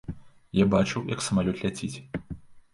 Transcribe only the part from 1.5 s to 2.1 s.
ляціць.